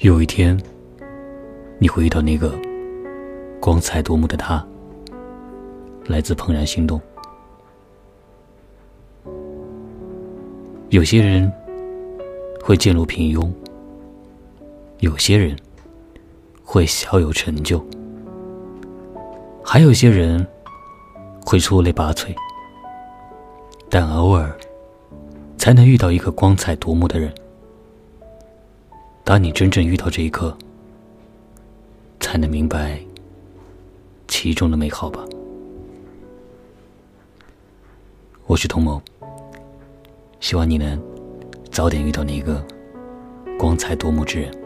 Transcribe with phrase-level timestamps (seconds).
[0.00, 0.60] 有一天，
[1.78, 2.52] 你会遇到那个
[3.60, 4.64] 光彩夺目的他。
[6.06, 7.00] 来自《怦然心动》。
[10.90, 11.50] 有些人
[12.62, 13.50] 会渐入平庸，
[14.98, 15.56] 有些人
[16.62, 17.82] 会小有成就，
[19.64, 20.46] 还有些人
[21.46, 22.34] 会出类拔萃，
[23.88, 24.54] 但偶尔
[25.56, 27.32] 才能遇到一个光彩夺目的人。
[29.26, 30.54] 当你真正遇到这一刻，
[32.20, 33.00] 才能明白
[34.28, 35.24] 其中的美好吧。
[38.46, 39.00] 我是童某，
[40.40, 41.02] 希望你能
[41.70, 42.62] 早点遇到那个
[43.58, 44.63] 光彩夺目之人。